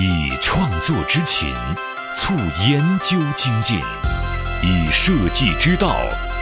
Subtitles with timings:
[0.00, 1.52] 以创作之情
[2.14, 2.32] 促
[2.68, 3.80] 研究精进，
[4.62, 5.96] 以设计之道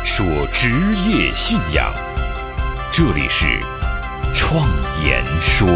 [0.04, 0.68] 说职
[1.08, 1.90] 业信仰。
[2.92, 3.46] 这里是
[4.34, 4.68] 创
[5.02, 5.66] 言说。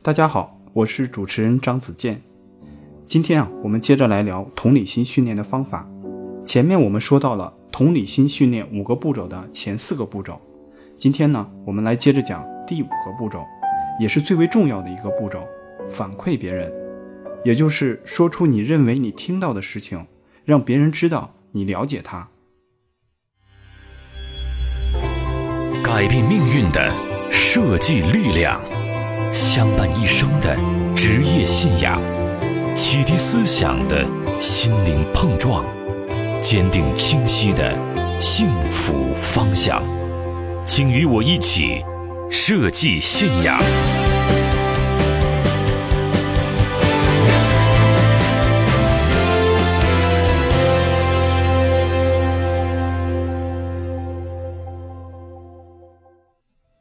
[0.00, 2.22] 大家好，我是主持人张子健。
[3.04, 5.86] 今天啊，我们接着来聊同理心训练的方法。
[6.46, 10.40] 前面我们说到了同理心训练五个步骤的前四个步骤，
[11.02, 13.44] 今天呢，我们来接着讲第五个步骤，
[13.98, 15.44] 也是最为重要的一个步骤——
[15.90, 16.72] 反馈别人，
[17.44, 20.06] 也就是说出你认为你听到的事情，
[20.44, 22.28] 让别人知道你了解他。
[25.82, 26.94] 改变命运的
[27.32, 28.60] 设计力量，
[29.32, 30.56] 相伴一生的
[30.94, 32.00] 职业信仰，
[32.76, 34.06] 启迪思想的
[34.40, 35.66] 心灵碰撞。
[36.40, 37.76] 坚定清晰的
[38.20, 39.82] 幸福方向，
[40.64, 41.84] 请与我一起
[42.30, 43.60] 设计信仰。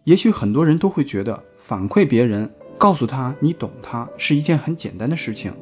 [0.03, 5.53] 也许很多人都会觉得反馈别人，告诉他你懂他是一件很简单的事情，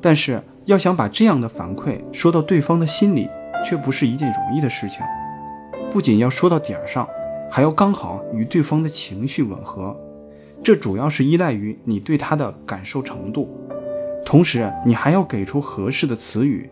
[0.00, 3.28] 但是要想把这样的反馈说到对方的心里。
[3.64, 5.06] 却不是一件容易的事情，
[5.92, 7.08] 不仅要说到点儿上，
[7.54, 9.94] 还要刚好与对方的情绪吻合。
[10.64, 13.46] 这主要是依赖于你对他的感受程度，
[14.24, 16.70] 同时你还要给出合适的词语。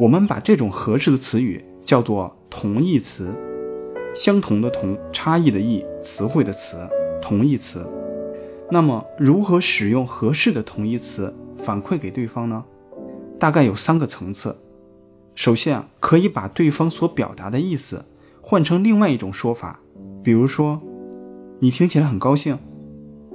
[0.00, 3.32] 我们把这种合适的词语叫做同义词，
[4.12, 6.78] 相同的同，差异的异，词汇的词，
[7.20, 7.88] 同义词。
[8.72, 12.64] 那么，如何使用合适的同义词反馈给对方呢？
[13.38, 14.56] 大概有三个层次。
[15.36, 18.06] 首先，可以把对方所表达的意思
[18.40, 19.78] 换成另外一种说法，
[20.22, 20.80] 比如说，
[21.60, 22.58] 你听起来很高兴，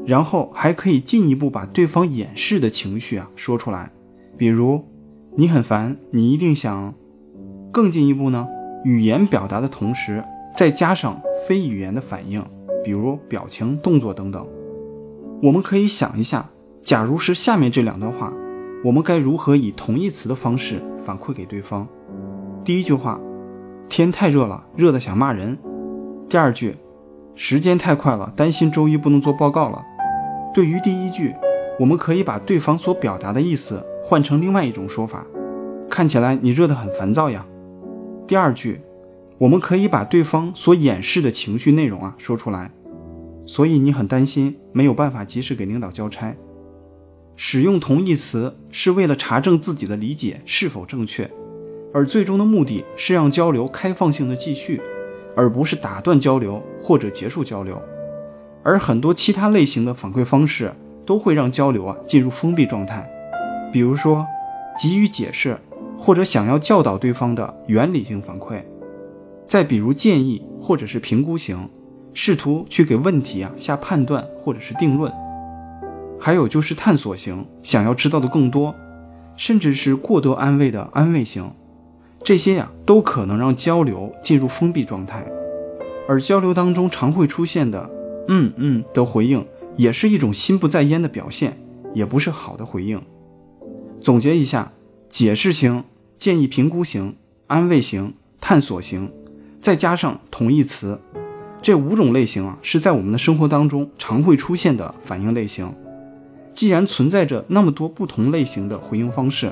[0.05, 3.91] 然后还可以进一步把对方掩饰的情绪啊说出来，
[4.37, 4.83] 比如，
[5.35, 6.93] 你很烦，你一定想，
[7.71, 8.47] 更进一步呢，
[8.83, 10.23] 语言表达的同时
[10.55, 12.43] 再加上非语言的反应，
[12.83, 14.47] 比如表情、动作等等。
[15.43, 16.49] 我们可以想一下，
[16.81, 18.33] 假如是下面这两段话。
[18.83, 21.87] 我们该如何以同义词的方式反馈给对方？
[22.63, 23.19] 第一句话，
[23.89, 25.57] 天太热了，热得想骂人。
[26.29, 26.75] 第二句，
[27.35, 29.81] 时间太快了，担心周一不能做报告了。
[30.53, 31.33] 对于第一句，
[31.79, 35.25] 我们可以把对方所表达的意思换成另外一种说法，
[35.89, 37.45] 看起来你热得很烦躁呀。
[38.27, 38.81] 第二句，
[39.37, 42.71] 我们可以把对方所掩饰的情绪内容啊说出来，
[43.45, 46.35] 所以你很担心，没有办法及时给领导交差。
[47.37, 51.31] 使用同义词是为了查证自己的理解是否正确，
[51.93, 54.81] 而最终的目的是让交流开放性的继续，
[55.37, 57.81] 而不是打断交流或者结束交流。
[58.63, 60.73] 而很多其他类型的反馈方式
[61.05, 63.09] 都会让交流啊进入封闭状态，
[63.71, 64.25] 比如说
[64.81, 65.57] 给予解释
[65.97, 68.61] 或者想要教导对方的原理性反馈，
[69.47, 71.69] 再比如建议或者是评估型，
[72.13, 75.13] 试图去给问题啊下判断或者是定论。
[76.19, 78.75] 还有就是探索型，想要知道的更多，
[79.35, 81.51] 甚至是过多安慰的安慰型，
[82.27, 85.25] 这些呀都可能让交流进入封闭状态。
[86.09, 87.89] 而交流当中常会出现的
[88.27, 91.57] “嗯嗯”的回应，也是一种心不在焉的表现，
[91.93, 93.01] 也不是好的回应。
[94.01, 94.73] 总结一下：
[95.07, 95.85] 解释型、
[96.17, 97.15] 建议评估型、
[97.47, 99.09] 安慰型、探索型，
[99.61, 100.99] 再加上同义词，
[101.61, 105.73] 这五种类型啊，是在我们的生活当中常会出现的反应类型。
[106.51, 109.49] 既然存在着那么多不同类型的回应方式，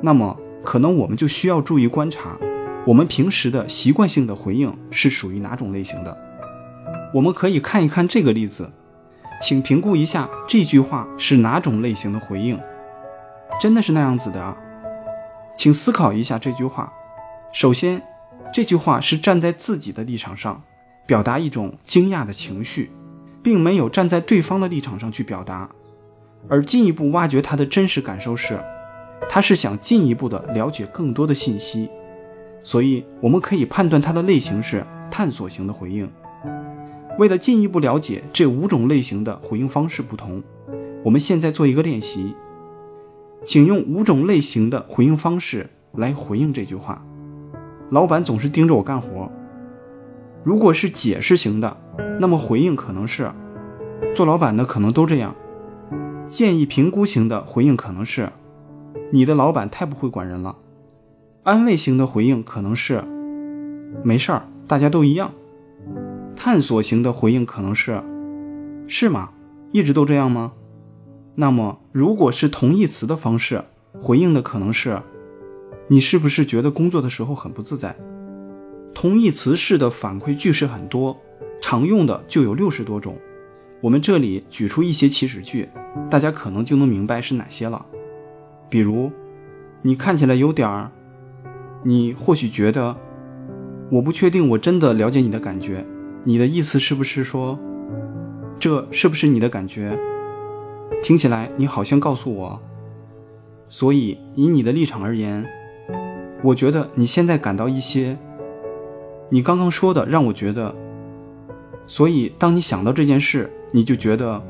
[0.00, 2.36] 那么可能我们就需要注意观察，
[2.86, 6.16] 我们平时的习惯性的回应是属于哪种类型的。
[7.14, 8.70] 我们可以看一看这个例子，
[9.40, 12.58] 请评估一下这句话是哪种类型的回应。
[13.60, 14.56] 真的是那样子的啊？
[15.56, 16.92] 请思考一下这句话。
[17.52, 18.02] 首先，
[18.52, 20.62] 这句话是站在自己的立场上
[21.06, 22.92] 表达一种惊讶的情绪，
[23.42, 25.70] 并没有站在对方的立场上去表达。
[26.48, 28.62] 而进一步挖掘他的真实感受是，
[29.26, 31.88] 他是想进一步的了解更多的信息，
[32.62, 36.10] 所以我们可以判断他的类型是探索型的回应。
[37.18, 40.42] 为了进一步了解这五种类型的回应方式不同，
[41.04, 42.34] 我们现在做一个练习，
[43.44, 47.04] 请用五种类型的回应方式来回应这句话。
[47.90, 49.30] 老板总是盯着我干活。
[50.44, 51.76] 如果是解释型的，
[52.20, 53.30] 那么回应可能是，
[54.14, 55.34] 做老板的可能都这样。
[56.26, 58.30] 建议评估型的回应可能是：
[59.10, 60.56] 你的老板太不会管人了。
[61.42, 63.02] 安慰型的回应可能是：
[64.02, 65.32] 没事儿，大家都一样。
[66.36, 68.02] 探索型的回应可能是
[68.86, 69.30] ：“是吗？
[69.72, 70.52] 一直都这样吗？”
[71.36, 73.64] 那么，如果是同义词的方式
[73.98, 75.00] 回应的，可能是
[75.88, 77.96] ：“你是不是觉得工作的时候很不自在？”
[78.94, 81.16] 同义词式的反馈句式很多，
[81.62, 83.16] 常用的就有六十多种。
[83.80, 85.68] 我们这里举出一些祈使句，
[86.10, 87.86] 大家可能就能明白是哪些了。
[88.68, 89.10] 比如，
[89.82, 90.90] 你看起来有点儿，
[91.82, 92.96] 你或许觉得，
[93.90, 95.84] 我不确定，我真的了解你的感觉。
[96.24, 97.58] 你的意思是不是说，
[98.58, 99.98] 这是不是你的感觉？
[101.02, 102.60] 听起来你好像告诉我。
[103.68, 105.46] 所以，以你的立场而言，
[106.42, 108.18] 我觉得你现在感到一些。
[109.30, 110.74] 你刚刚说的让我觉得，
[111.86, 114.42] 所以当你想到这件事，你就觉得，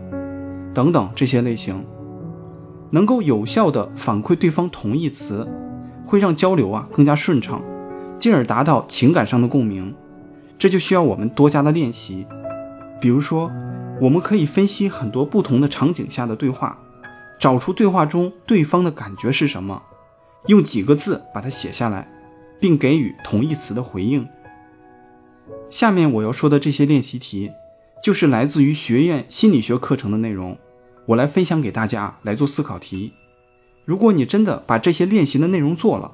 [0.73, 1.85] 等等这些类型，
[2.91, 5.47] 能够有效的反馈对方同义词，
[6.05, 7.63] 会让交流啊更加顺畅，
[8.19, 9.95] 进而达到情感上的共鸣。
[10.59, 12.27] 这就需要我们多加的练习。
[13.01, 13.51] 比如说，
[14.01, 16.79] 我们可以分析很多不同的场景下的对话，
[17.39, 19.83] 找出对话中对方的感觉是什么，
[20.47, 22.11] 用几个字把它写下来，
[22.59, 24.27] 并给予同义词的回应。
[25.71, 27.53] 下面我要说的这些练习题，
[28.03, 30.59] 就是来自于学院心理学课程的内容，
[31.09, 33.15] 我来分享给大家来做思考题。
[33.87, 36.13] 如果你真的把这些练习的内容做了，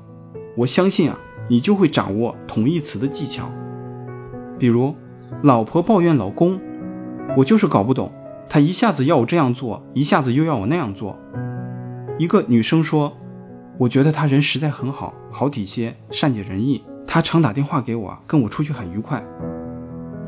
[0.58, 1.19] 我相信啊，
[1.49, 3.50] 你就会掌握同义词的技巧。
[4.56, 4.94] 比如，
[5.43, 6.61] 老婆抱怨老公，
[7.37, 8.12] 我就是搞不懂，
[8.49, 11.19] 他一下子要我这样做，一下子又要我那样做。
[12.17, 13.12] 一个女生说，
[13.79, 16.85] 我觉得他人实在很好，好体贴，善解人意。
[17.05, 19.25] 他常打电话给我，跟我出去很愉快。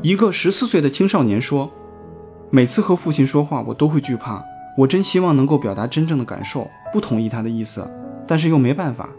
[0.01, 1.71] 一个十四岁的青少年说
[2.51, 4.43] ：“每次和父亲说话，我都会惧怕。
[4.77, 7.89] 我真希望能够表达真正的感受，不同意他的意思，
[8.27, 9.09] 但是又没办法。”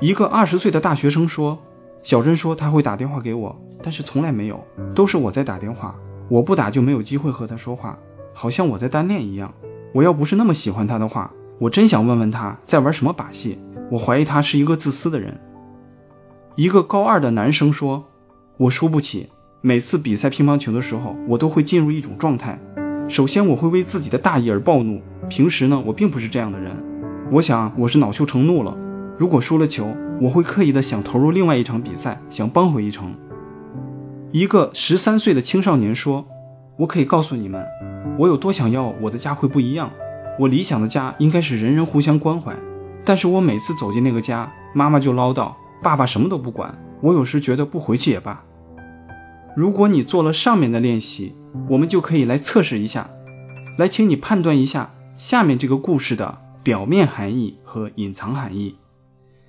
[0.00, 1.58] 一个二十岁的大学生说
[2.02, 4.62] ：“小珍说他会打电话给我，但是从来没有，
[4.94, 5.96] 都是我在打电话。
[6.28, 7.98] 我不打就没有机会和他说话，
[8.34, 9.52] 好像我在单恋一样。
[9.94, 13.58] 我要不是那么喜欢他的话，我真想问问他在玩什么把戏。
[13.90, 15.40] 我怀疑他是一个自私的人。”
[16.56, 18.04] 一个高二的男生说
[18.58, 19.30] ：“我输不起，
[19.62, 22.58] 每次比赛乒乓球的时候，我都会进入一种状态。
[23.08, 25.02] 首先，我会为自己的大意而暴怒。
[25.28, 26.74] 平时呢，我并不是这样的人。
[27.30, 28.76] 我想我是恼羞成怒了。
[29.18, 33.14] 如果输了球，我会刻意的想投入另外一场比赛，想扳回一城。”
[34.32, 36.26] 一个十三岁的青少年说
[36.78, 37.66] ：“我可以告诉你们，
[38.18, 39.90] 我有多想要我的家会不一样。
[40.38, 42.54] 我理想的家应该是人人互相关怀，
[43.04, 45.52] 但是我每次走进那个家，妈妈就唠叨。”
[45.82, 48.42] 爸爸什么都不管，我有时觉得不回去也罢。
[49.54, 51.34] 如果你做了上面的练习，
[51.68, 53.10] 我们就可以来测试一下，
[53.78, 58.76] 来，请你判断一下下面这个故事的表面含义和隐藏含义，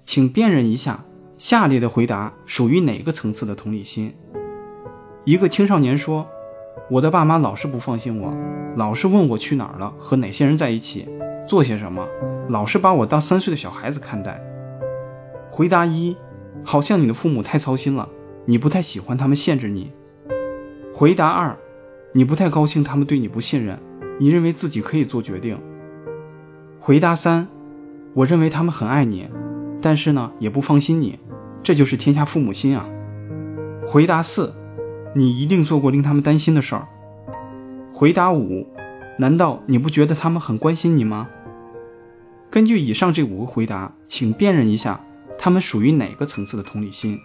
[0.03, 1.05] 请辨认一下
[1.37, 4.13] 下列的回答属于哪个层次的同理心。
[5.23, 6.27] 一个青少年说
[6.91, 8.33] ：“我的爸妈老是不放心我，
[8.75, 11.07] 老是问我去哪儿了，和哪些人在一起，
[11.47, 12.05] 做些什么，
[12.49, 14.41] 老是把我当三岁的小孩子看待。”
[15.49, 16.17] 回答一，
[16.65, 18.09] 好像你的父母太操心了，
[18.45, 19.91] 你不太喜欢他们限制你。
[20.93, 21.57] 回答二，
[22.13, 23.79] 你不太高兴他们对你不信任，
[24.19, 25.57] 你认为自己可以做决定。
[26.79, 27.47] 回答三，
[28.13, 29.27] 我认为他们很爱你，
[29.81, 31.19] 但是呢也不放心你，
[31.63, 32.87] 这就是天下父母心啊。
[33.85, 34.53] 回答四，
[35.15, 36.87] 你一定做过令他们担心的事儿。
[37.93, 38.67] 回答五，
[39.19, 41.29] 难道你不觉得他们很关心你吗？
[42.49, 45.03] 根据以上这五个回答，请辨认一下。
[45.35, 47.19] 他们属于哪个层次的同理心？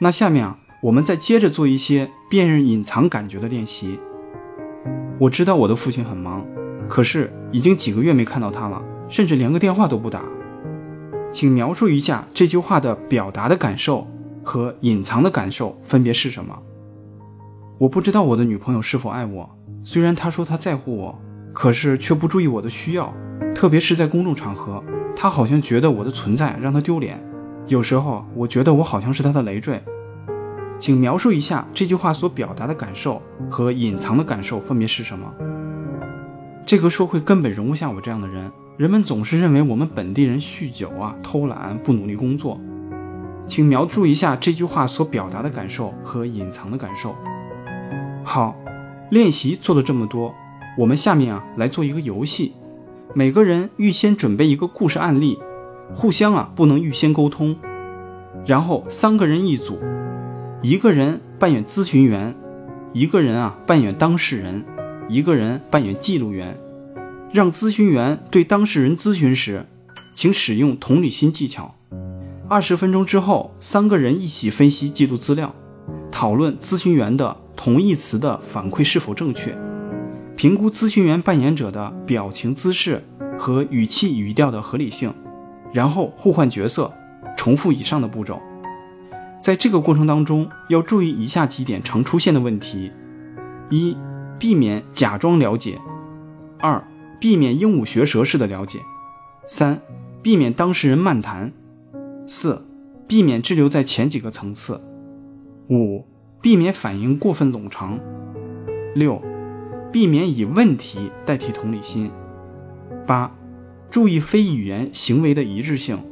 [0.00, 3.98] 那下面啊，我们再接着做一些辨认隐藏感觉的练习。
[5.20, 6.44] 我知道我的父亲很忙，
[6.88, 10.22] 可是已经几个月没看到他了，甚至连个电话都不打。
[11.30, 14.06] 请描述一下这句话的表达的感受
[14.42, 16.58] 和隐藏的感受分别是什么？
[17.78, 19.50] 我不知道我的女朋友是否爱我，
[19.82, 21.18] 虽然她说她在乎我，
[21.52, 23.14] 可是却不注意我的需要，
[23.54, 24.82] 特别是在公众场合。
[25.16, 27.20] 她好像觉得我的存在让她丢脸，
[27.66, 29.82] 有时候我觉得我好像是他的累赘。
[30.78, 35.32] 请描述一下这句话所表达的感受和隐藏的感受分别是什么？
[36.66, 42.60] 这个社会根本容不下我这样的人，人们总是认为我们本地人酗酒啊、偷懒、不努力工作。
[43.46, 47.14] 请描述一下这句话所表达的感受和隐藏的感受。
[48.24, 48.56] 好，
[49.10, 50.34] 练习做了这么多，
[50.78, 52.54] 我们下面啊来做一个游戏。
[53.14, 55.38] 每个人预先准备一个故事案例，
[55.92, 57.56] 互相啊不能预先沟通，
[58.46, 59.78] 然后三个人一组，
[60.62, 62.34] 一个人扮演咨询员，
[62.92, 64.64] 一个人啊扮演当事人，
[65.08, 66.58] 一个人扮演记录员，
[67.32, 69.66] 让咨询员对当事人咨询时，
[70.14, 71.74] 请使用同理心技巧。
[72.48, 75.54] 二十分钟之后，三个人一起分析记录资料，
[76.10, 79.56] 讨论咨询员的同义词的反馈是否正确，
[80.36, 83.02] 评估咨询员扮演者的表情姿势
[83.38, 85.12] 和语气语调的合理性，
[85.74, 86.90] 然后互换角色，
[87.36, 88.40] 重复以上的步骤。
[89.42, 92.92] 在这个过程当中，要注意以下几点常出现的问题：
[93.70, 93.96] 一、
[94.38, 95.72] 避免假装了解；
[96.60, 96.82] 二、
[97.20, 98.78] 避免鹦鹉学舌式的了解；
[99.48, 99.80] 三、
[100.22, 101.50] 避免当事人漫谈；
[102.24, 102.64] 四、
[103.08, 104.80] 避免滞留在前几个层次；
[105.68, 106.06] 五、
[106.40, 107.98] 避免反应过分冗长；
[108.94, 109.20] 六、
[109.90, 112.08] 避免以问题代替同理心；
[113.06, 113.30] 八、
[113.94, 116.02] 注意非语言行为的一致性。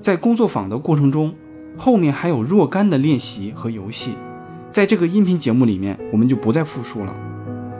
[0.00, 1.34] 在工作坊的过程中，
[1.76, 4.12] 后面还有若干的练习和游戏，
[4.70, 7.12] 在这个音频节目里面我们就不再复述了。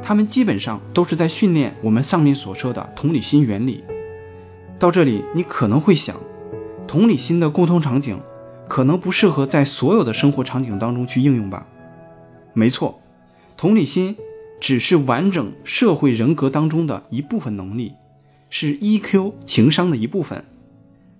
[0.02, 3.85] 他们基本上都是在训练我们上面所说的同理心原理。
[4.76, 6.17] 到这里，你可能会想，
[6.88, 8.19] 同理心的沟通场景
[8.69, 11.69] 可能不适合在所有的生活场景当中去应用吧？
[12.55, 13.00] 没错，
[13.57, 14.17] 同理心
[14.61, 17.93] 只是完整社会人格当中的一部分能力，
[18.54, 20.44] 是 EQ 情商的一部分，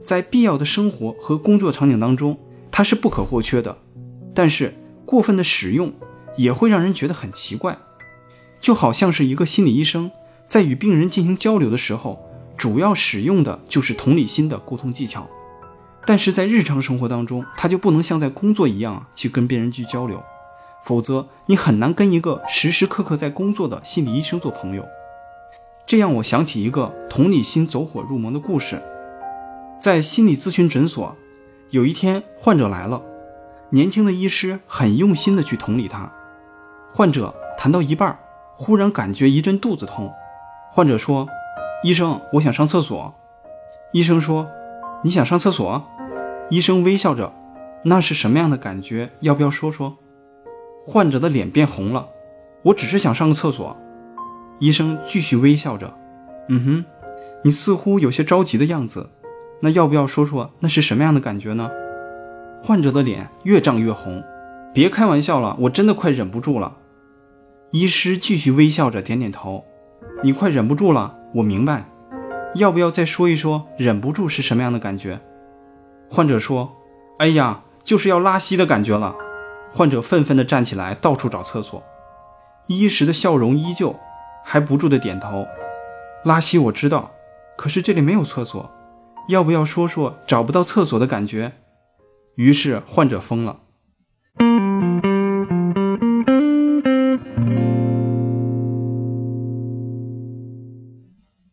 [0.05, 2.39] 在必要的生活和工作场景当中，
[2.71, 3.79] 它是不可或缺的。
[4.35, 4.75] 但是
[5.07, 5.95] 过分的使用
[6.37, 7.79] 也会让人觉得很奇怪。
[8.61, 10.11] 就好像是一个心理医生
[10.47, 12.23] 在与病人进行交流的时候，
[12.55, 15.27] 主要使用的就是同理心的沟通技巧，
[16.07, 20.23] 但是在日常生活当中，他就不能像在工作一样去跟别人去交流，
[20.85, 24.87] 否则你很难跟一个时时刻刻在工作的心理医生做朋友。
[25.93, 28.81] 这让我想起一个同理心走火入魔的故事，
[29.79, 31.15] 在心理咨询诊所，
[31.69, 33.03] 有一天患者来了，
[33.69, 36.11] 年轻的医师很用心的去同理他，
[36.91, 38.19] 患者谈到一半。
[38.55, 40.11] 忽然感觉一阵肚子痛，
[40.71, 41.29] 患者说
[41.85, 43.15] ：“医生，我想上厕所。”
[43.93, 44.49] 医生说
[45.05, 45.85] ：“你想上厕所？”
[46.49, 47.35] 医生微笑着
[47.85, 49.11] ：“那是什么样的感觉？
[49.21, 49.99] 要不要说说？”
[50.89, 52.09] 患者的脸变红了
[52.65, 53.77] ：“我只是想上个厕所。”
[54.59, 55.95] 医生继续微笑着
[56.49, 56.85] ：“嗯哼，
[57.45, 59.11] 你似乎有些着急的样子，
[59.61, 61.71] 那要不要说说那是什么样的感觉呢？”
[62.63, 64.23] 患者的脸越涨越红
[64.73, 66.77] ：“别开玩笑了，我真的快忍不住了。”
[67.73, 69.65] 医师继续微笑着点点头，
[70.23, 71.89] 你快忍不住了，我明白。
[72.55, 75.21] 要不要再说一说忍不住是什么样的感觉？
[76.11, 76.77] 患者说
[77.19, 79.17] ：“哎呀，就是要拉稀的感觉了。”
[79.73, 81.83] 患者愤愤地站起来，到处找厕所。
[82.67, 83.97] 医师的笑容依旧，
[84.45, 85.47] 还不住的点头。
[86.25, 87.13] 拉稀我知道，
[87.57, 88.71] 可是这里没有厕所，
[89.29, 91.53] 要不要说说找不到厕所的感觉？
[92.37, 93.61] 于是患者疯了。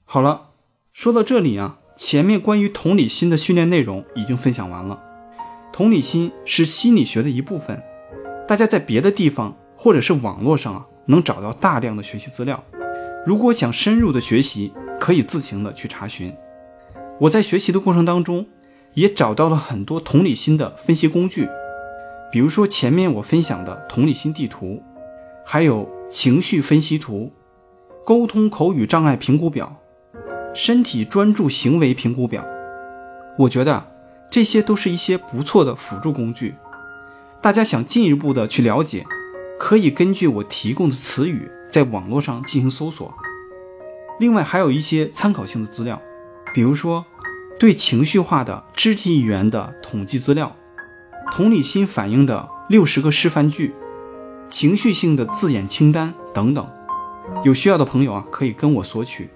[0.06, 0.52] 好了，
[0.92, 5.04] 说到这里啊，前面关于同理心的训练内容已经分享完了。
[5.72, 7.84] 同理心是心理学的一部分，
[8.48, 12.64] 大家在别的地方或者是网络上啊，能找到大量的学习资料。
[13.26, 16.34] 如果想深入的学习，可以自行的去查询。
[17.22, 18.48] 我在学习的过程当中，
[18.94, 21.48] 也找到了很多同理心的分析工具，
[22.32, 24.82] 比如说前面我分享的同理心地图，
[25.46, 27.32] 还有情绪分析图、
[28.06, 29.76] 沟通口语障碍评估表。
[30.54, 32.44] 身体专注行为评估表，
[33.38, 33.92] 我觉得
[34.32, 36.56] 这些都是一些不错的辅助工具。
[37.40, 39.06] 大家想进一步的去了解，
[39.60, 43.14] 可以根据我提供的词语在网络上进行搜索。
[44.20, 46.02] 另外还有一些参考性的资料，
[46.54, 47.06] 比如说
[47.58, 50.56] 对情绪化的肢体语言的统计资料，
[51.32, 53.74] 同理心反应的六十个示范句，
[54.50, 56.70] 情绪性的字眼清单等等。
[57.44, 59.30] 有需要的朋友啊，可以跟我索取。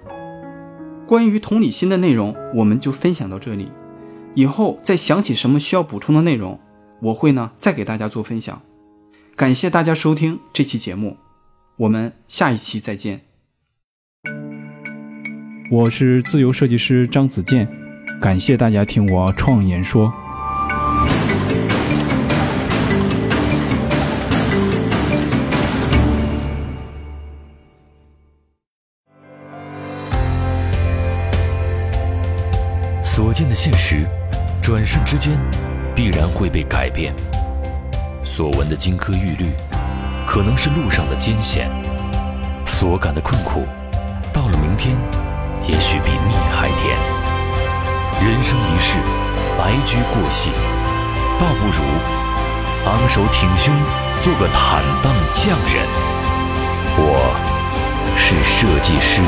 [1.05, 3.71] 关于同理心的内容，我们就分享到这里。
[4.33, 6.59] 以后再想起什么需要补充的内容，
[7.01, 8.61] 我会呢再给大家做分享。
[9.35, 11.17] 感谢大家收听这期节目，
[11.77, 13.21] 我们下一期再见。
[15.71, 17.67] 我是自由设计师张子健，
[18.21, 20.13] 感谢大家听我创言说。
[33.01, 34.05] 所见的现实，
[34.61, 35.39] 转瞬之间
[35.95, 37.11] 必然会被改变；
[38.23, 39.45] 所闻的金科玉律，
[40.25, 41.67] 可能是路上的艰险；
[42.65, 43.67] 所感的困苦，
[44.33, 44.97] 到了明天，
[45.67, 46.97] 也许比蜜还甜。
[48.19, 48.99] 人生一世，
[49.57, 50.51] 白驹过隙，
[51.37, 51.83] 倒不如
[52.85, 53.73] 昂首挺胸，
[54.21, 55.85] 做个坦荡匠人。
[56.95, 59.21] 我是设计师。